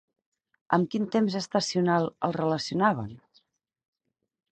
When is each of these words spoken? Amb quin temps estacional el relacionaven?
Amb 0.77 0.87
quin 0.93 1.03
temps 1.15 1.35
estacional 1.39 2.07
el 2.29 2.33
relacionaven? 2.39 3.13